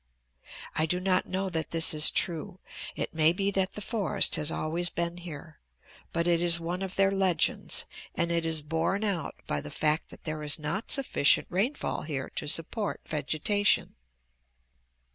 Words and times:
I 0.73 0.87
do 0.87 0.99
not 0.99 1.27
know 1.29 1.47
that 1.51 1.69
this 1.69 1.93
is 1.93 2.09
true. 2.09 2.57
It 2.95 3.13
may 3.13 3.31
be 3.31 3.51
that 3.51 3.73
the 3.73 3.81
forest 3.81 4.33
has 4.35 4.49
always 4.49 4.89
been 4.89 5.17
here, 5.17 5.59
but 6.11 6.27
it 6.27 6.41
is 6.41 6.59
one 6.59 6.81
of 6.81 6.95
their 6.95 7.11
legends 7.11 7.85
and 8.15 8.31
it 8.31 8.43
is 8.43 8.63
borne 8.63 9.03
out 9.03 9.35
by 9.45 9.61
the 9.61 9.69
fact 9.69 10.09
that 10.09 10.23
there 10.23 10.41
is 10.41 10.57
not 10.57 10.89
sufficient 10.89 11.45
rainfall 11.51 12.01
here 12.01 12.31
to 12.31 12.47
support 12.47 13.01
vegetation. 13.05 13.93